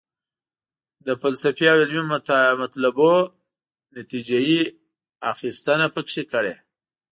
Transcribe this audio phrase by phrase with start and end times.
[1.05, 2.03] د فلسفي او علمي
[2.63, 3.21] مطلبونو
[3.97, 4.61] نتیجه یې
[5.31, 6.55] اخیستنه پکې کړې.